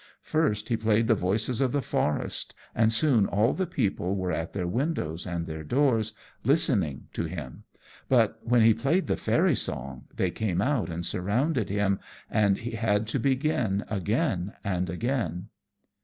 [0.23, 4.51] First he played the voices of the forest, and soon all the people were at
[4.51, 7.65] their windows and their doors, listening to him;
[8.09, 11.99] but when he played the fairy song, they came out and surrounded him,
[12.31, 15.49] and he had to begin again and again.